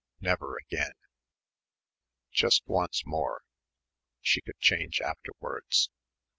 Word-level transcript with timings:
never 0.19 0.57
again... 0.57 0.93
just 2.31 2.63
once 2.65 3.03
more... 3.05 3.43
she 4.19 4.41
could 4.41 4.57
change 4.57 4.99
afterwards. 4.99 5.91